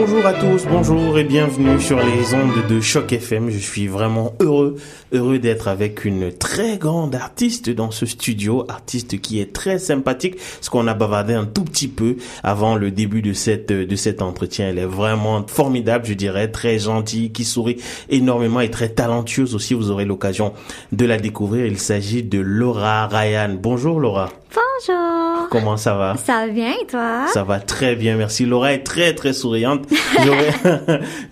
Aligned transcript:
Bonjour 0.00 0.24
à 0.24 0.32
tous, 0.32 0.64
bonjour 0.64 1.18
et 1.18 1.24
bienvenue 1.24 1.78
sur 1.78 1.98
les 1.98 2.32
ondes 2.32 2.66
de 2.70 2.80
Choc 2.80 3.12
FM. 3.12 3.50
Je 3.50 3.58
suis 3.58 3.86
vraiment 3.86 4.32
heureux, 4.40 4.76
heureux 5.12 5.38
d'être 5.38 5.68
avec 5.68 6.06
une 6.06 6.32
très 6.32 6.78
grande 6.78 7.14
artiste 7.14 7.68
dans 7.68 7.90
ce 7.90 8.06
studio, 8.06 8.64
artiste 8.70 9.20
qui 9.20 9.42
est 9.42 9.52
très 9.52 9.78
sympathique, 9.78 10.36
parce 10.36 10.70
qu'on 10.70 10.86
a 10.86 10.94
bavardé 10.94 11.34
un 11.34 11.44
tout 11.44 11.64
petit 11.64 11.86
peu 11.86 12.16
avant 12.42 12.76
le 12.76 12.90
début 12.90 13.20
de 13.20 13.34
cette 13.34 13.70
de 13.72 13.96
cet 13.96 14.22
entretien. 14.22 14.70
Elle 14.70 14.78
est 14.78 14.86
vraiment 14.86 15.46
formidable, 15.46 16.06
je 16.06 16.14
dirais, 16.14 16.48
très 16.48 16.78
gentille, 16.78 17.30
qui 17.30 17.44
sourit 17.44 17.76
énormément 18.08 18.60
et 18.60 18.70
très 18.70 18.88
talentueuse 18.88 19.54
aussi. 19.54 19.74
Vous 19.74 19.90
aurez 19.90 20.06
l'occasion 20.06 20.54
de 20.92 21.04
la 21.04 21.18
découvrir. 21.18 21.66
Il 21.66 21.78
s'agit 21.78 22.22
de 22.22 22.40
Laura 22.40 23.06
Ryan. 23.06 23.54
Bonjour 23.60 24.00
Laura. 24.00 24.30
Comment 25.50 25.76
ça 25.76 25.94
va? 25.94 26.16
Ça 26.16 26.46
va 26.46 26.48
bien 26.48 26.72
et 26.80 26.86
toi? 26.86 27.26
Ça 27.32 27.42
va 27.42 27.60
très 27.60 27.96
bien, 27.96 28.16
merci. 28.16 28.46
Laura 28.46 28.72
est 28.72 28.84
très 28.84 29.14
très 29.14 29.32
souriante. 29.32 29.86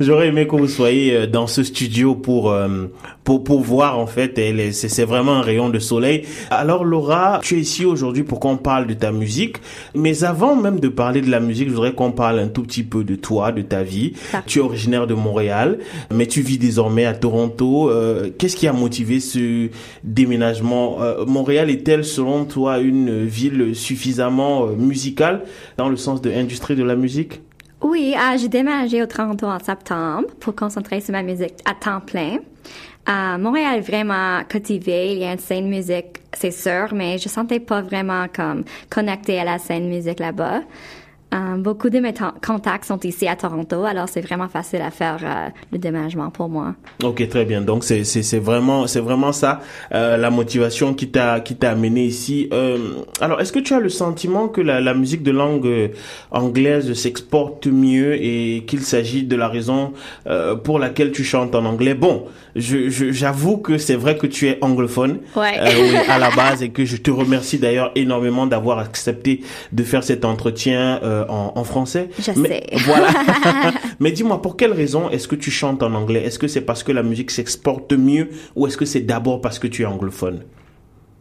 J'aurais 0.01 0.29
aimé 0.29 0.47
que 0.47 0.57
vous 0.57 0.69
soyez 0.69 1.15
euh, 1.15 1.27
dans 1.27 1.47
ce 1.47 1.63
studio 1.63 2.15
pour 2.15 2.51
euh, 2.51 2.87
pour 3.25 3.45
pour 3.45 3.61
voir 3.61 3.99
en 3.99 4.07
fait. 4.07 4.39
C'est 4.73 5.05
vraiment 5.05 5.35
un 5.35 5.41
rayon 5.43 5.69
de 5.69 5.79
soleil. 5.79 6.25
Alors 6.51 6.85
Laura, 6.85 7.41
tu 7.43 7.57
es 7.57 7.61
ici 7.61 7.85
aujourd'hui 7.85 8.23
pour 8.23 8.41
qu'on 8.41 8.57
parle 8.57 8.87
de 8.87 8.95
ta 8.95 9.13
musique. 9.13 9.57
Mais 9.95 10.25
avant 10.25 10.57
même 10.57 10.81
de 10.81 10.89
parler 10.89 11.21
de 11.21 11.31
la 11.31 11.41
musique, 11.41 11.69
je 11.69 11.75
voudrais 11.75 11.95
qu'on 11.95 12.13
parle 12.13 12.39
un 12.41 12.49
tout 12.49 12.63
petit 12.63 12.83
peu 12.83 13.05
de 13.05 13.15
toi, 13.15 13.53
de 13.53 13.63
ta 13.63 13.83
vie. 13.83 14.13
Ça. 14.31 14.43
Tu 14.47 14.59
es 14.59 14.63
originaire 14.63 15.07
de 15.07 15.15
Montréal, 15.15 15.79
mais 16.13 16.27
tu 16.27 16.43
vis 16.43 16.59
désormais 16.59 17.07
à 17.07 17.15
Toronto. 17.15 17.91
Euh, 17.91 18.31
Qu'est-ce 18.37 18.57
qui 18.57 18.67
a 18.67 18.73
motivé 18.73 19.21
ce 19.21 19.69
déménagement? 20.05 20.99
Montréal 21.27 21.71
est-elle 21.71 22.05
selon 22.05 22.45
toi 22.45 22.79
une 22.79 23.25
ville 23.25 23.38
suffisamment 23.75 24.67
euh, 24.67 24.73
musicale 24.75 25.43
dans 25.77 25.89
le 25.89 25.97
sens 25.97 26.21
de 26.21 26.31
industrie 26.31 26.77
de 26.77 26.85
la 26.85 26.97
musique? 26.97 27.41
Oui, 27.81 28.15
ah, 28.19 28.37
j'ai 28.37 28.49
déménagé 28.49 29.03
au 29.03 29.07
Toronto 29.07 29.47
en 29.47 29.59
septembre 29.61 30.29
pour 30.41 30.55
concentrer 30.55 31.01
sur 31.01 31.13
ma 31.13 31.23
musique 31.23 31.55
à 31.65 31.75
temps 31.75 32.01
plein. 32.01 32.39
À 33.07 33.39
Montréal 33.39 33.79
est 33.79 33.81
vraiment 33.81 34.43
cultivé, 34.49 35.13
il 35.13 35.19
y 35.21 35.25
a 35.25 35.33
une 35.33 35.39
scène 35.39 35.69
musique, 35.69 36.21
c'est 36.33 36.51
sûr, 36.51 36.89
mais 36.93 37.19
je 37.19 37.29
sentais 37.29 37.61
pas 37.61 37.81
vraiment 37.81 38.27
comme 38.35 38.65
connectée 38.91 39.39
à 39.39 39.45
la 39.45 39.59
scène 39.59 39.89
musique 39.89 40.19
là-bas. 40.19 40.63
Euh, 41.35 41.57
beaucoup 41.59 41.91
de 41.91 41.99
mes 41.99 42.15
contacts 42.47 42.87
sont 42.87 43.01
ici 43.01 43.29
à 43.29 43.37
Toronto, 43.37 43.85
alors 43.85 44.09
c'est 44.09 44.23
vraiment 44.23 44.49
facile 44.49 44.81
à 44.81 44.91
faire 44.91 45.19
euh, 45.23 45.49
le 45.73 45.77
déménagement 45.79 46.31
pour 46.31 46.49
moi. 46.49 46.75
Ok, 47.05 47.29
très 47.29 47.45
bien. 47.45 47.61
Donc 47.61 47.85
c'est 47.85 48.03
c'est 48.05 48.39
vraiment 48.39 48.87
c'est 48.87 49.01
vraiment 49.01 49.33
ça 49.33 49.61
euh, 49.93 50.17
la 50.17 50.31
motivation 50.31 50.95
qui 50.95 51.09
t'a 51.11 51.41
qui 51.41 51.55
t'a 51.57 51.73
amené 51.73 52.05
ici. 52.07 52.49
Euh, 52.55 52.79
alors 53.21 53.43
est-ce 53.43 53.53
que 53.53 53.59
tu 53.59 53.75
as 53.75 53.81
le 53.81 53.91
sentiment 53.91 54.49
que 54.49 54.63
la 54.63 54.81
la 54.81 54.95
musique 54.95 55.23
de 55.23 55.31
langue 55.31 55.91
anglaise 56.31 56.95
s'exporte 56.95 57.67
mieux 57.67 58.15
et 58.15 58.65
qu'il 58.67 58.81
s'agit 58.81 59.25
de 59.25 59.37
la 59.37 59.49
raison 59.49 59.93
pour 60.65 60.79
laquelle 60.79 61.13
tu 61.13 61.25
chantes 61.25 61.55
en 61.55 61.67
anglais? 61.67 61.93
Bon, 61.95 62.25
je 62.57 62.89
je- 62.89 63.13
j'avoue 63.13 63.59
que 63.59 63.77
c'est 63.77 63.97
vrai 63.97 64.17
que 64.17 64.27
tu 64.27 64.49
es 64.49 64.57
anglophone 64.63 65.19
Ouais. 65.37 65.59
oui, 65.61 65.97
à 66.09 66.19
la 66.19 66.31
base 66.31 66.63
et 66.63 66.71
que 66.71 66.87
je 66.87 66.97
te 66.97 67.11
remercie 67.11 67.59
d'ailleurs 67.59 67.93
énormément 67.97 68.47
d'avoir 68.47 68.79
accepté 68.79 69.43
de 69.73 69.83
faire 69.83 70.03
cet 70.03 70.25
entretien 70.25 71.01
euh, 71.03 71.18
en, 71.29 71.53
en 71.57 71.65
français. 71.65 72.09
Je 72.19 72.33
Mais- 72.39 72.49
sais. 72.49 72.67
Voilà. 72.87 73.09
Mais 74.01 74.13
dis-moi, 74.13 74.41
pour 74.43 74.57
quelle 74.57 74.73
raison 74.73 75.11
est-ce 75.11 75.29
que 75.29 75.37
tu 75.37 75.51
chantes 75.51 75.83
en 75.83 75.95
anglais? 75.95 76.23
Est-ce 76.25 76.39
que 76.39 76.49
c'est 76.49 76.61
parce 76.61 76.83
que 76.83 76.93
la 76.93 77.03
musique 77.03 77.31
s'exporte 77.31 77.93
mieux 77.93 78.31
ou 78.57 78.67
est-ce 78.67 78.77
que 78.77 78.85
c'est 78.85 79.01
d'abord 79.01 79.41
parce 79.41 79.59
que 79.59 79.67
tu 79.67 79.83
es 79.83 79.87
anglophone? 79.87 80.45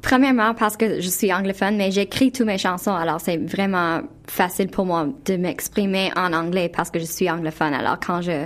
Premièrement, 0.04 0.54
parce 0.54 0.78
que 0.78 1.02
je 1.02 1.10
suis 1.10 1.34
anglophone, 1.34 1.76
mais 1.76 1.90
j'écris 1.92 2.32
toutes 2.32 2.46
mes 2.46 2.60
chansons, 2.60 2.94
alors 2.94 3.20
c'est 3.20 3.38
vraiment 3.38 4.02
facile 4.28 4.68
pour 4.68 4.86
moi 4.86 5.08
de 5.26 5.38
m'exprimer 5.38 6.12
en 6.16 6.34
anglais 6.34 6.70
parce 6.74 6.92
que 6.92 7.00
je 7.00 7.06
suis 7.06 7.28
anglophone. 7.30 7.74
Alors 7.74 7.98
quand 8.00 8.22
je, 8.22 8.46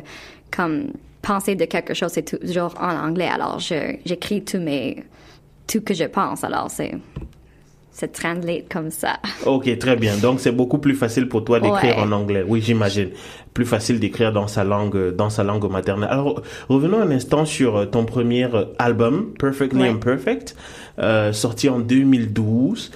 comme, 0.56 0.92
penser 1.22 1.56
de 1.56 1.66
quelque 1.66 1.94
chose, 1.94 2.12
c'est 2.14 2.40
toujours 2.40 2.74
en 2.80 2.96
anglais. 2.96 3.28
Alors 3.28 3.59
j'écris 3.59 4.44
tous 4.46 4.59
mes, 4.59 5.03
tout 5.68 5.81
que 5.81 5.94
je 5.94 6.06
pense. 6.06 6.46
Alors 6.46 6.72
c'est, 6.72 6.94
c'est 7.91 8.12
translate 8.12 8.66
comme 8.72 8.90
ça. 8.90 9.19
Ok, 9.46 9.78
très 9.78 9.96
bien. 9.96 10.16
Donc 10.18 10.40
c'est 10.40 10.52
beaucoup 10.52 10.78
plus 10.78 10.96
facile 10.96 11.28
pour 11.28 11.44
toi 11.44 11.59
d'écrire 11.59 11.97
Ouais. 11.97 12.02
en 12.03 12.12
anglais. 12.12 12.44
Oui, 12.47 12.62
j'imagine. 12.62 13.09
Plus 13.53 13.66
facile 13.66 14.00
d'écrire 14.00 14.31
dans 14.31 14.47
sa 14.47 14.63
langue, 14.63 15.13
dans 15.16 15.29
sa 15.29 15.44
langue 15.44 15.69
maternelle. 15.69 16.09
Alors 16.09 16.41
revenons 16.69 17.00
un 17.02 17.12
instant 17.12 17.46
sur 17.46 17.75
euh, 17.78 17.85
ton 17.85 18.06
premier 18.06 18.46
euh, 18.46 18.66
album, 18.79 19.34
Perfectly 19.38 19.81
Ouais. 19.81 19.90
Imperfect, 19.90 20.56
euh, 21.00 21.34
sorti 21.34 21.68
en 21.69 21.79
2012. 21.79 22.91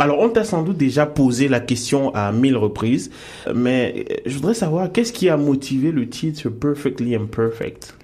Alors, 0.00 0.20
on 0.20 0.28
t'a 0.28 0.44
sans 0.44 0.62
doute 0.62 0.76
déjà 0.76 1.06
posé 1.06 1.48
la 1.48 1.58
question 1.58 2.14
à 2.14 2.30
mille 2.30 2.56
reprises, 2.56 3.10
mais 3.52 4.04
je 4.26 4.34
voudrais 4.36 4.54
savoir 4.54 4.92
qu'est-ce 4.92 5.12
qui 5.12 5.28
a 5.28 5.36
motivé 5.36 5.90
le 5.90 6.08
titre 6.08 6.48
Perfectly 6.50 7.16
Imperfect. 7.16 7.97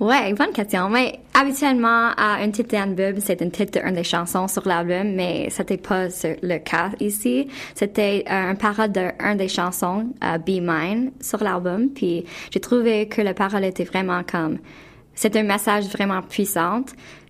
Ouais, 0.00 0.32
bonne 0.32 0.52
question. 0.52 0.88
Mais 0.88 1.18
habituellement, 1.34 2.10
à 2.16 2.36
un 2.40 2.50
titre 2.52 2.70
d'album, 2.70 3.20
c'est 3.20 3.42
un 3.42 3.48
titre 3.48 3.80
d'une 3.82 3.94
des 3.96 4.04
chansons 4.04 4.46
sur 4.46 4.66
l'album, 4.68 5.12
mais 5.14 5.48
c'était 5.50 5.76
pas 5.76 6.06
le 6.22 6.58
cas 6.58 6.90
ici. 7.00 7.48
C'était 7.74 8.24
euh, 8.30 8.50
un 8.50 8.54
parole 8.54 8.92
d'un 8.92 9.34
des 9.34 9.48
chansons, 9.48 10.06
euh, 10.22 10.38
Be 10.38 10.60
Mine, 10.62 11.10
sur 11.20 11.42
l'album. 11.42 11.88
Puis 11.88 12.24
j'ai 12.52 12.60
trouvé 12.60 13.08
que 13.08 13.22
la 13.22 13.34
parole 13.34 13.64
était 13.64 13.82
vraiment 13.82 14.22
comme, 14.22 14.58
c'est 15.14 15.34
un 15.34 15.42
message 15.42 15.86
vraiment 15.86 16.22
puissant 16.22 16.84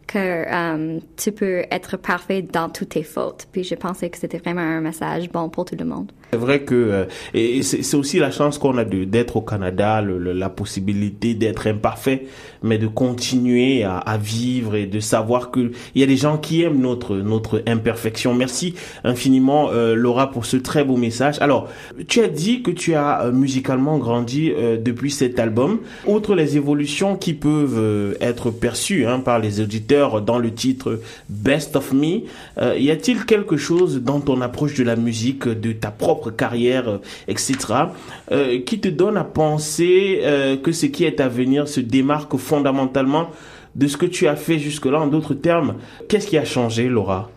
que 0.08 0.18
euh, 0.18 0.98
tu 1.16 1.32
peux 1.32 1.62
être 1.70 1.98
parfait 1.98 2.42
dans 2.42 2.70
toutes 2.70 2.88
tes 2.88 3.02
fautes. 3.02 3.46
Puis 3.52 3.62
je 3.62 3.74
pensais 3.74 4.08
que 4.08 4.18
c'était 4.18 4.38
vraiment 4.38 4.62
un 4.62 4.80
message 4.80 5.30
bon 5.30 5.50
pour 5.50 5.66
tout 5.66 5.76
le 5.78 5.84
monde. 5.84 6.10
C'est 6.32 6.38
vrai 6.38 6.60
que 6.62 6.74
euh, 6.74 7.04
et 7.34 7.62
c'est 7.62 7.96
aussi 7.96 8.18
la 8.18 8.30
chance 8.30 8.58
qu'on 8.58 8.76
a 8.78 8.84
d'être 8.84 9.36
au 9.36 9.42
Canada, 9.42 10.02
la 10.02 10.48
possibilité 10.48 11.34
d'être 11.34 11.66
imparfait, 11.66 12.26
mais 12.62 12.78
de 12.78 12.86
continuer 12.86 13.84
à, 13.84 14.18
vivre 14.18 14.74
et 14.74 14.86
de 14.86 15.00
savoir 15.00 15.50
que 15.50 15.72
il 15.94 16.00
y 16.00 16.04
a 16.04 16.06
des 16.06 16.16
gens 16.16 16.38
qui 16.38 16.62
aiment 16.62 16.80
notre 16.80 17.16
notre 17.16 17.62
imperfection. 17.66 18.34
Merci 18.34 18.74
infiniment 19.04 19.68
euh, 19.70 19.94
Laura 19.94 20.30
pour 20.30 20.46
ce 20.46 20.56
très 20.56 20.84
beau 20.84 20.96
message. 20.96 21.36
Alors, 21.40 21.68
tu 22.08 22.20
as 22.20 22.28
dit 22.28 22.62
que 22.62 22.70
tu 22.70 22.94
as 22.94 23.30
musicalement 23.30 23.98
grandi 23.98 24.52
depuis 24.82 25.10
cet 25.10 25.38
album. 25.38 25.80
Outre 26.06 26.34
les 26.34 26.56
évolutions 26.56 27.16
qui 27.16 27.34
peuvent 27.34 28.16
être 28.20 28.50
perçues 28.50 29.06
hein, 29.06 29.20
par 29.20 29.38
les 29.38 29.60
auditeurs 29.60 29.97
dans 30.24 30.38
le 30.38 30.52
titre 30.52 31.00
Best 31.28 31.76
of 31.76 31.92
Me, 31.92 32.22
euh, 32.58 32.76
y 32.78 32.90
a-t-il 32.90 33.24
quelque 33.24 33.56
chose 33.56 34.02
dans 34.02 34.20
ton 34.20 34.40
approche 34.40 34.74
de 34.74 34.84
la 34.84 34.96
musique, 34.96 35.48
de 35.48 35.72
ta 35.72 35.90
propre 35.90 36.30
carrière, 36.30 36.88
euh, 36.88 36.98
etc., 37.26 37.56
euh, 38.32 38.60
qui 38.60 38.80
te 38.80 38.88
donne 38.88 39.16
à 39.16 39.24
penser 39.24 40.20
que 40.62 40.72
ce 40.72 40.86
qui 40.86 41.04
est 41.04 41.20
à 41.20 41.28
venir 41.28 41.68
se 41.68 41.80
démarque 41.80 42.36
fondamentalement 42.36 43.30
de 43.74 43.86
ce 43.86 43.96
que 43.96 44.06
tu 44.06 44.26
as 44.28 44.36
fait 44.36 44.58
jusque-là? 44.58 45.00
En 45.00 45.06
d'autres 45.06 45.34
termes, 45.34 45.74
qu'est-ce 46.08 46.26
qui 46.26 46.38
a 46.38 46.44
changé, 46.44 46.88
Laura? 46.88 47.30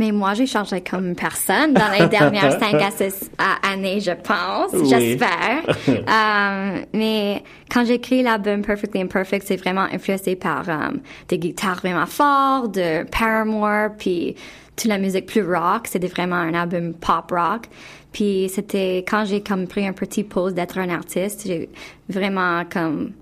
Mais 0.00 0.12
moi, 0.12 0.32
j'ai 0.32 0.46
changé 0.46 0.80
comme 0.80 1.14
personne 1.14 1.74
dans 1.74 1.90
les 1.90 2.08
dernières 2.08 2.58
cinq 2.58 2.76
à 2.76 2.90
six 2.90 3.30
années, 3.70 4.00
je 4.00 4.12
pense. 4.12 4.72
Oui. 4.72 4.88
J'espère. 4.88 5.60
Euh, 6.10 6.78
mais 6.92 7.42
quand 7.70 7.84
j'écris 7.84 8.22
l'album 8.22 8.62
Perfectly 8.62 9.02
Imperfect, 9.02 9.46
c'est 9.46 9.56
vraiment 9.56 9.86
influencé 9.92 10.34
par 10.34 10.68
euh, 10.68 10.90
des 11.28 11.38
guitares 11.38 11.76
vraiment 11.76 12.06
fortes, 12.06 12.74
de 12.74 13.04
Paramore, 13.10 13.90
puis 13.98 14.34
toute 14.76 14.88
la 14.88 14.98
musique 14.98 15.26
plus 15.26 15.42
rock. 15.42 15.86
C'était 15.86 16.08
vraiment 16.08 16.36
un 16.36 16.54
album 16.54 16.94
pop 16.94 17.30
rock. 17.30 17.64
Puis 18.12 18.50
c'était 18.52 19.04
quand 19.08 19.24
j'ai 19.26 19.42
comme 19.42 19.66
pris 19.66 19.86
un 19.86 19.92
petit 19.92 20.24
pause 20.24 20.54
d'être 20.54 20.78
un 20.78 20.88
artiste, 20.88 21.46
j'ai 21.46 21.68
vraiment 22.08 22.64
comme 22.64 23.12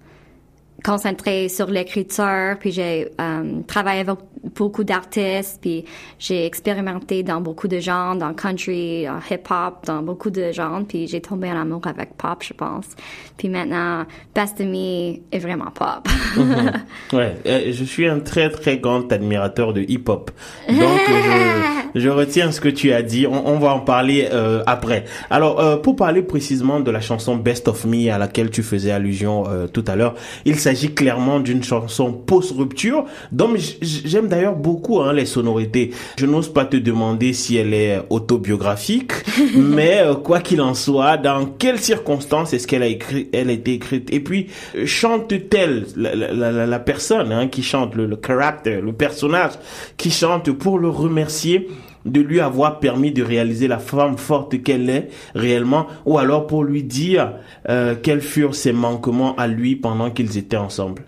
concentré 0.84 1.48
sur 1.48 1.66
l'écriture, 1.66 2.56
puis 2.60 2.70
j'ai 2.70 3.08
euh, 3.20 3.60
travaillé 3.66 4.00
avec 4.00 4.16
beaucoup 4.56 4.84
d'artistes, 4.84 5.58
puis 5.60 5.84
j'ai 6.20 6.46
expérimenté 6.46 7.24
dans 7.24 7.40
beaucoup 7.40 7.66
de 7.66 7.80
genres, 7.80 8.14
dans 8.14 8.32
country, 8.32 9.08
en 9.08 9.18
hip-hop, 9.18 9.84
dans 9.84 10.02
beaucoup 10.02 10.30
de 10.30 10.52
genres, 10.52 10.82
puis 10.88 11.08
j'ai 11.08 11.20
tombé 11.20 11.50
en 11.50 11.60
amour 11.60 11.82
avec 11.86 12.16
pop, 12.16 12.42
je 12.42 12.52
pense. 12.52 12.86
Puis 13.36 13.48
maintenant, 13.48 14.04
Best 14.34 14.60
of 14.60 14.66
Me 14.66 15.16
est 15.32 15.38
vraiment 15.38 15.70
pop. 15.72 16.08
Ouais, 17.12 17.36
euh, 17.46 17.72
je 17.72 17.84
suis 17.84 18.06
un 18.06 18.20
très 18.20 18.50
très 18.50 18.78
grand 18.78 19.10
admirateur 19.10 19.72
de 19.72 19.80
hip-hop. 19.80 20.30
Donc 20.68 21.00
je, 21.08 21.90
je 22.00 22.08
retiens 22.08 22.52
ce 22.52 22.60
que 22.60 22.68
tu 22.68 22.92
as 22.92 23.02
dit. 23.02 23.26
On, 23.26 23.48
on 23.48 23.58
va 23.58 23.74
en 23.74 23.80
parler 23.80 24.28
euh, 24.32 24.62
après. 24.66 25.04
Alors 25.30 25.80
pour 25.82 25.96
parler 25.96 26.22
précisément 26.22 26.80
de 26.80 26.90
la 26.90 27.00
chanson 27.00 27.36
Best 27.36 27.66
of 27.66 27.84
Me 27.84 28.10
à 28.10 28.18
laquelle 28.18 28.50
tu 28.50 28.62
faisais 28.62 28.90
allusion 28.90 29.44
tout 29.72 29.84
à 29.86 29.96
l'heure, 29.96 30.14
il 30.44 30.56
s'agit 30.56 30.67
clairement 30.74 31.40
d'une 31.40 31.62
chanson 31.62 32.12
post-rupture. 32.12 33.04
Donc 33.32 33.58
j'aime 33.80 34.28
d'ailleurs 34.28 34.56
beaucoup 34.56 35.00
hein, 35.00 35.12
les 35.12 35.26
sonorités. 35.26 35.90
Je 36.18 36.26
n'ose 36.26 36.52
pas 36.52 36.64
te 36.64 36.76
demander 36.76 37.32
si 37.32 37.56
elle 37.56 37.74
est 37.74 38.00
autobiographique, 38.10 39.12
mais 39.56 39.98
euh, 39.98 40.14
quoi 40.14 40.40
qu'il 40.40 40.60
en 40.60 40.74
soit, 40.74 41.16
dans 41.16 41.46
quelles 41.46 41.80
circonstances 41.80 42.52
est-ce 42.52 42.66
qu'elle 42.66 42.82
a 42.82 42.86
écrit, 42.86 43.28
elle 43.32 43.50
a 43.50 43.52
été 43.52 43.74
écrite? 43.74 44.12
Et 44.12 44.20
puis 44.20 44.48
chante-t-elle 44.84 45.86
la, 45.96 46.14
la, 46.14 46.66
la, 46.66 46.78
personne 46.78 47.32
hein, 47.32 47.48
qui 47.48 47.62
chante, 47.62 47.94
le, 47.94 48.06
le 48.06 48.16
caractère, 48.16 48.80
le 48.80 48.92
personnage 48.92 49.52
qui 49.96 50.10
chante 50.10 50.50
pour 50.52 50.78
le 50.78 50.88
remercier? 50.88 51.68
De 52.10 52.20
lui 52.20 52.40
avoir 52.40 52.80
permis 52.80 53.12
de 53.12 53.22
réaliser 53.22 53.68
la 53.68 53.78
femme 53.78 54.18
forte 54.18 54.62
qu'elle 54.62 54.88
est 54.90 55.08
réellement, 55.34 55.86
ou 56.06 56.18
alors 56.18 56.46
pour 56.46 56.64
lui 56.64 56.82
dire 56.82 57.34
euh, 57.68 57.94
quels 58.00 58.20
furent 58.20 58.54
ses 58.54 58.72
manquements 58.72 59.34
à 59.36 59.46
lui 59.46 59.76
pendant 59.76 60.10
qu'ils 60.10 60.38
étaient 60.38 60.56
ensemble. 60.56 61.04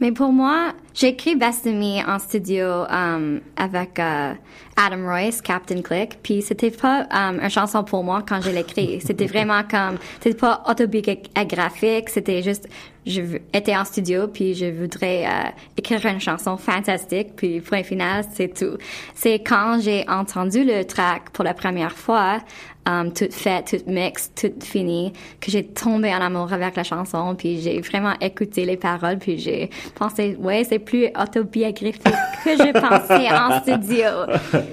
Mais 0.00 0.12
pour 0.12 0.32
moi, 0.32 0.72
j'ai 0.94 1.08
écrit 1.08 1.34
Best 1.34 1.66
of 1.66 1.74
Me 1.74 2.08
en 2.08 2.20
studio 2.20 2.84
um, 2.88 3.40
avec 3.56 3.98
uh, 3.98 4.38
Adam 4.76 5.04
Royce, 5.04 5.42
Captain 5.42 5.82
Click. 5.82 6.18
Puis 6.22 6.40
c'était 6.40 6.70
pas 6.70 7.08
um, 7.10 7.40
une 7.42 7.50
chanson 7.50 7.82
pour 7.82 8.04
moi 8.04 8.22
quand 8.26 8.40
je 8.40 8.50
l'écris. 8.50 9.00
C'était 9.04 9.26
vraiment 9.26 9.62
comme, 9.64 9.98
c'était 10.20 10.38
pas 10.38 10.62
autobiographique. 10.68 12.10
C'était 12.10 12.42
juste, 12.42 12.68
je 13.06 13.22
étais 13.52 13.76
en 13.76 13.84
studio 13.84 14.28
puis 14.28 14.54
je 14.54 14.66
voudrais 14.66 15.24
uh, 15.24 15.52
écrire 15.76 16.06
une 16.06 16.20
chanson 16.20 16.56
fantastique. 16.56 17.34
Puis 17.34 17.60
point 17.60 17.82
final, 17.82 18.24
c'est 18.32 18.54
tout. 18.54 18.78
C'est 19.14 19.40
quand 19.40 19.80
j'ai 19.80 20.08
entendu 20.08 20.62
le 20.62 20.84
track 20.84 21.30
pour 21.30 21.44
la 21.44 21.54
première 21.54 21.92
fois, 21.92 22.38
um, 22.86 23.12
toute 23.12 23.34
faite, 23.34 23.66
toute 23.70 23.86
mixte, 23.86 24.32
toute 24.40 24.64
finie, 24.64 25.12
que 25.40 25.50
j'ai 25.50 25.64
tombé 25.64 26.14
en 26.14 26.20
amour 26.20 26.52
avec 26.52 26.76
la 26.76 26.84
chanson, 26.84 27.34
puis 27.34 27.60
j'ai 27.60 27.80
vraiment 27.80 28.14
écouté 28.20 28.64
les 28.64 28.76
paroles, 28.76 29.18
puis 29.18 29.38
j'ai 29.38 29.70
pensé, 29.94 30.36
ouais, 30.38 30.64
c'est 30.64 30.78
plus 30.84 31.08
autobiographique 31.18 32.02
que 32.44 32.50
je 32.50 32.72
pensais 32.72 33.30
en 33.30 33.60
studio. 33.62 34.08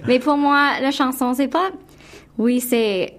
Mais 0.07 0.19
pour 0.19 0.37
moi, 0.37 0.79
la 0.81 0.91
chanson, 0.91 1.33
c'est 1.33 1.47
pas, 1.47 1.71
oui, 2.37 2.59
c'est, 2.59 3.15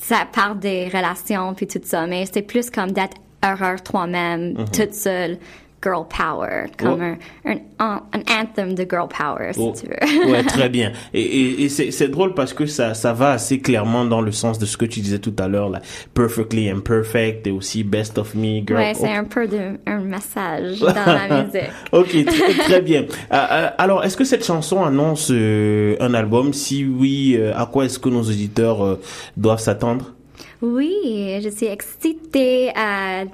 ça 0.00 0.26
parle 0.32 0.58
des 0.58 0.88
relations, 0.88 1.54
puis 1.54 1.66
tout 1.66 1.80
ça, 1.82 2.06
mais 2.06 2.24
c'est 2.32 2.42
plus 2.42 2.70
comme 2.70 2.92
d'être 2.92 3.16
heureux 3.44 3.76
toi-même, 3.84 4.54
mm-hmm. 4.54 4.76
toute 4.76 4.94
seule, 4.94 5.38
girl 5.82 6.04
power, 6.08 6.66
comme 6.76 7.16
un, 7.44 7.56
un, 7.78 8.00
anthem 8.28 8.74
de 8.74 8.84
girl 8.88 9.08
power, 9.08 9.52
si 9.52 9.72
tu 9.80 9.88
veux. 9.88 10.30
ouais, 10.32 10.42
très 10.42 10.68
bien. 10.78 10.92
Et, 11.14 11.22
et, 11.22 11.64
et 11.64 11.68
c'est 11.68 12.08
drôle 12.08 12.34
parce 12.34 12.52
que 12.52 12.66
ça, 12.66 12.94
ça 12.94 13.12
va 13.12 13.30
assez 13.30 13.60
clairement 13.60 14.04
dans 14.04 14.20
le 14.20 14.32
sens 14.32 14.58
de 14.58 14.66
ce 14.66 14.76
que 14.76 14.84
tu 14.84 15.00
disais 15.00 15.18
tout 15.18 15.34
à 15.38 15.48
l'heure, 15.48 15.68
là. 15.68 15.80
Perfectly 16.14 16.68
Imperfect 16.68 17.46
et 17.46 17.50
aussi 17.50 17.84
Best 17.84 18.18
of 18.18 18.34
Me, 18.34 18.60
girl. 18.66 18.78
Ouais, 18.78 18.94
c'est 18.94 19.12
un 19.12 19.24
peu 19.24 19.46
de, 19.46 19.78
un 19.86 20.00
message 20.00 20.80
dans 20.80 20.94
la 20.94 21.44
musique. 21.44 21.70
ok, 21.92 22.24
très, 22.24 22.54
très 22.54 22.80
bien. 22.80 23.02
Euh, 23.32 23.36
euh, 23.50 23.70
alors, 23.78 24.04
est-ce 24.04 24.16
que 24.16 24.24
cette 24.24 24.44
chanson 24.44 24.84
annonce 24.84 25.28
euh, 25.30 25.96
un 26.00 26.14
album? 26.14 26.52
Si 26.52 26.84
oui, 26.84 27.38
à 27.54 27.66
quoi 27.66 27.84
est-ce 27.84 27.98
que 27.98 28.08
nos 28.08 28.22
auditeurs 28.22 28.98
doivent 29.36 29.60
s'attendre? 29.60 30.14
Oui, 30.60 31.38
je 31.42 31.48
suis 31.50 31.66
excitée 31.66 32.70
à 32.74 33.24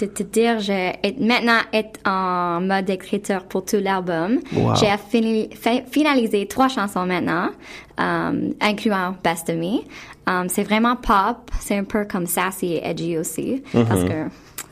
de 0.00 0.06
te 0.06 0.22
dire, 0.22 0.60
je 0.60 0.92
maintenant 1.20 1.60
être 1.72 2.00
en 2.06 2.60
mode 2.60 2.88
écriture 2.88 3.44
pour 3.44 3.64
tout 3.64 3.78
l'album. 3.80 4.40
J'ai 4.80 5.82
finalisé 5.90 6.46
trois 6.46 6.68
chansons 6.68 7.06
maintenant, 7.06 7.50
um, 7.98 8.54
incluant 8.60 9.14
Best 9.22 9.50
of 9.50 9.56
Me. 9.56 9.80
Um, 10.26 10.48
c'est 10.48 10.62
vraiment 10.62 10.96
pop, 10.96 11.50
c'est 11.60 11.76
un 11.76 11.84
peu 11.84 12.04
comme 12.04 12.26
sassy 12.26 12.74
et 12.74 12.86
edgy 12.86 13.18
aussi, 13.18 13.62
parce 13.72 14.02
mm-hmm. 14.02 14.08
que 14.08 14.30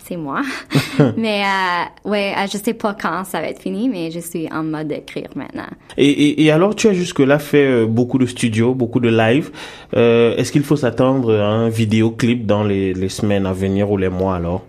c'est 0.09 0.17
moi. 0.17 0.43
mais 1.17 1.43
euh, 1.43 2.11
ouais, 2.11 2.33
euh, 2.37 2.47
je 2.51 2.59
sais 2.59 2.75
pas 2.75 2.97
quand 3.01 3.25
ça 3.25 3.41
va 3.41 3.49
être 3.49 3.63
fini, 3.63 3.89
mais 3.89 4.11
je 4.11 4.21
suis 4.21 4.49
en 4.53 4.63
mode 4.63 4.89
d'écrire 4.89 5.29
maintenant. 5.35 5.69
Et, 5.97 6.09
et, 6.09 6.45
et, 6.45 6.51
alors, 6.51 6.75
tu 6.75 6.89
as 6.89 6.93
jusque-là 6.93 7.39
fait 7.39 7.67
euh, 7.67 7.87
beaucoup 7.87 8.19
de 8.19 8.27
studio, 8.27 8.75
beaucoup 8.75 9.01
de 9.01 9.09
live. 9.09 9.51
Euh, 9.97 10.37
Est-ce 10.37 10.53
qu'il 10.53 10.63
faut 10.63 10.77
s'attendre 10.77 11.35
à 11.35 11.49
un 11.49 11.69
vidéoclip 11.69 12.47
dans 12.47 12.65
les, 12.65 12.95
les 12.95 13.09
semaines 13.09 13.47
à 13.47 13.53
venir 13.53 13.91
ou 13.91 13.97
les 13.97 14.09
mois 14.09 14.37
alors? 14.37 14.65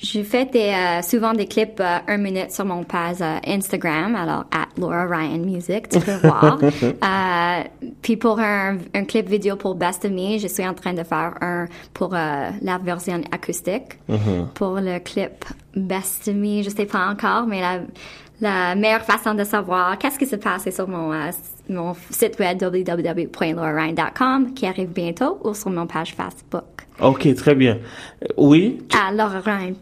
Je 0.00 0.22
fais 0.22 0.44
des, 0.44 0.72
euh, 0.72 1.02
souvent 1.02 1.32
des 1.32 1.46
clips 1.46 1.80
euh, 1.80 1.98
un 2.06 2.18
minute 2.18 2.52
sur 2.52 2.64
mon 2.64 2.84
page 2.84 3.16
euh, 3.20 3.38
Instagram, 3.46 4.14
alors 4.14 4.44
at 4.52 4.68
Laura 4.78 5.06
Ryan 5.06 5.38
Music, 5.38 5.88
tu 5.88 5.98
peux 5.98 6.14
voir. 6.22 6.58
puis 8.02 8.16
pour 8.16 8.38
un, 8.38 8.78
un, 8.94 9.04
clip 9.04 9.28
vidéo 9.28 9.56
pour 9.56 9.74
Best 9.74 10.04
of 10.04 10.12
Me, 10.12 10.38
je 10.38 10.46
suis 10.46 10.66
en 10.66 10.74
train 10.74 10.92
de 10.92 11.02
faire 11.02 11.34
un 11.40 11.66
pour 11.94 12.10
la 12.10 12.78
version 12.82 13.20
acoustique. 13.32 13.98
Mm-hmm. 14.08 14.46
Pour 14.54 14.76
le 14.76 15.00
clip 15.00 15.44
Best 15.74 16.28
of 16.28 16.34
Me, 16.34 16.62
je 16.62 16.70
sais 16.70 16.86
pas 16.86 17.08
encore, 17.08 17.46
mais 17.48 17.60
la, 17.60 17.80
la 18.40 18.74
meilleure 18.76 19.02
façon 19.02 19.34
de 19.34 19.42
savoir 19.42 19.98
qu'est-ce 19.98 20.18
qui 20.18 20.26
se 20.26 20.36
passe 20.36 20.70
sur 20.70 20.86
mon, 20.86 21.12
mon 21.68 21.94
site 22.10 22.38
web 22.38 22.62
www.lauraryan.com 22.62 24.54
qui 24.54 24.66
arrive 24.66 24.90
bientôt 24.90 25.40
ou 25.42 25.54
sur 25.54 25.70
mon 25.70 25.88
page 25.88 26.14
Facebook. 26.14 26.64
Ok, 27.00 27.34
très 27.34 27.54
bien. 27.54 27.78
Oui. 28.36 28.78
À 28.92 29.12
Laura 29.12 29.40
Ryan 29.40 29.74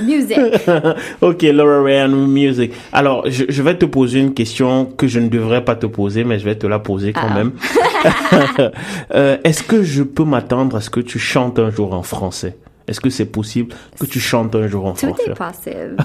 Music. 0.00 0.38
ok, 1.20 1.42
Laura 1.42 1.82
Ryan 1.82 2.08
Music. 2.08 2.72
Alors, 2.92 3.28
je, 3.28 3.44
je, 3.48 3.62
vais 3.62 3.76
te 3.76 3.84
poser 3.84 4.20
une 4.20 4.34
question 4.34 4.86
que 4.86 5.06
je 5.06 5.18
ne 5.18 5.28
devrais 5.28 5.64
pas 5.64 5.74
te 5.74 5.86
poser, 5.86 6.24
mais 6.24 6.38
je 6.38 6.44
vais 6.44 6.54
te 6.54 6.66
la 6.66 6.78
poser 6.78 7.12
quand 7.12 7.28
ah. 7.30 7.34
même. 7.34 7.52
euh, 9.14 9.36
Est-ce 9.44 9.62
que 9.62 9.82
je 9.82 10.02
peux 10.02 10.24
m'attendre 10.24 10.76
à 10.76 10.80
ce 10.80 10.90
que 10.90 11.00
tu 11.00 11.18
chantes 11.18 11.58
un 11.58 11.70
jour 11.70 11.94
en 11.94 12.02
français? 12.02 12.56
Est-ce 12.88 13.00
que 13.00 13.10
c'est 13.10 13.26
possible 13.26 13.74
que 13.98 14.06
tu 14.06 14.20
chantes 14.20 14.54
un 14.54 14.66
jour 14.66 14.86
en 14.86 14.94
français 14.94 15.24
Tout 15.24 15.30
est 15.30 15.34
possible. 15.34 15.96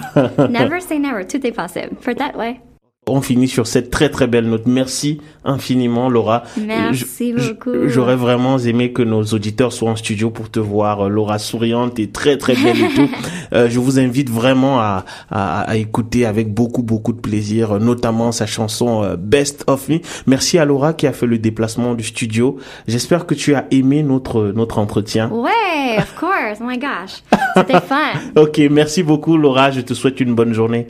never 0.49 0.79
say 0.79 0.99
never. 0.99 1.25
Tout 1.25 1.45
est 1.45 1.51
possible. 1.51 1.95
For 2.01 2.15
that 2.15 2.35
way. 2.37 2.59
On 3.07 3.21
finit 3.21 3.47
sur 3.47 3.67
cette 3.67 3.89
très 3.89 4.09
très 4.09 4.27
belle 4.27 4.49
note. 4.49 4.65
Merci 4.65 5.19
infiniment, 5.45 6.09
Laura. 6.09 6.43
Merci 6.57 7.33
beaucoup. 7.33 7.87
J'aurais 7.87 8.15
vraiment 8.17 8.57
aimé 8.57 8.91
que 8.91 9.01
nos 9.01 9.23
auditeurs 9.23 9.71
soient 9.71 9.91
en 9.91 9.95
studio 9.95 10.29
pour 10.29 10.51
te 10.51 10.59
voir, 10.59 11.05
euh, 11.05 11.09
Laura 11.09 11.39
souriante 11.39 11.99
et 11.99 12.09
très 12.09 12.37
très 12.37 12.55
belle 12.55 12.81
et 12.81 12.89
tout. 12.93 13.09
Euh, 13.53 13.69
je 13.69 13.79
vous 13.79 13.97
invite 13.97 14.29
vraiment 14.29 14.81
à, 14.81 15.05
à, 15.31 15.61
à, 15.61 15.77
écouter 15.77 16.25
avec 16.25 16.53
beaucoup 16.53 16.83
beaucoup 16.83 17.13
de 17.13 17.21
plaisir, 17.21 17.79
notamment 17.79 18.33
sa 18.33 18.45
chanson 18.45 19.03
euh, 19.03 19.15
Best 19.15 19.63
of 19.67 19.87
Me. 19.87 19.99
Merci 20.25 20.57
à 20.57 20.65
Laura 20.65 20.93
qui 20.93 21.07
a 21.07 21.13
fait 21.13 21.27
le 21.27 21.37
déplacement 21.37 21.93
du 21.93 22.03
studio. 22.03 22.57
J'espère 22.89 23.25
que 23.25 23.33
tu 23.33 23.55
as 23.55 23.65
aimé 23.71 24.03
notre 24.03 24.51
notre 24.53 24.79
entretien. 24.79 25.29
Ouais, 25.29 25.97
of 25.97 26.13
course. 26.19 26.59
Oh 26.59 26.65
my 26.67 26.77
gosh, 26.77 27.23
c'était 27.55 27.79
fun. 27.79 28.19
ok, 28.35 28.59
merci 28.69 29.01
beaucoup, 29.01 29.37
Laura. 29.37 29.71
Je 29.71 29.79
te 29.79 29.93
souhaite 29.93 30.19
une 30.19 30.35
bonne 30.35 30.51
journée. 30.51 30.87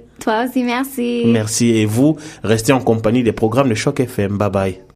Merci. 0.64 1.24
Merci 1.26 1.70
et 1.70 1.86
vous, 1.86 2.18
restez 2.44 2.74
en 2.74 2.80
compagnie 2.80 3.24
des 3.24 3.32
programmes 3.32 3.70
de 3.70 3.76
Choc 3.76 4.00
FM. 4.00 4.38
Bye 4.38 4.50
bye. 4.50 4.87